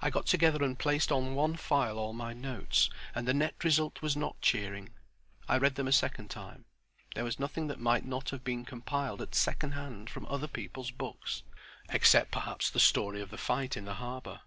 I 0.00 0.10
got 0.10 0.26
together 0.26 0.62
and 0.64 0.78
placed 0.78 1.10
on 1.10 1.34
one 1.34 1.56
file 1.56 1.98
all 1.98 2.12
my 2.12 2.32
notes; 2.32 2.88
and 3.16 3.26
the 3.26 3.34
net 3.34 3.64
result 3.64 4.00
was 4.00 4.16
not 4.16 4.40
cheering. 4.40 4.90
I 5.48 5.58
read 5.58 5.74
them 5.74 5.88
a 5.88 5.92
second 5.92 6.30
time. 6.30 6.66
There 7.16 7.24
was 7.24 7.40
nothing 7.40 7.66
that 7.66 7.80
might 7.80 8.04
not 8.04 8.30
have 8.30 8.44
been 8.44 8.64
compiled 8.64 9.20
at 9.20 9.34
second 9.34 9.72
hand 9.72 10.08
from 10.08 10.24
other 10.26 10.46
people's 10.46 10.92
books—except, 10.92 12.30
perhaps, 12.30 12.70
the 12.70 12.78
story 12.78 13.20
of 13.20 13.30
the 13.32 13.38
fight 13.38 13.76
in 13.76 13.86
the 13.86 13.94
harbor. 13.94 14.42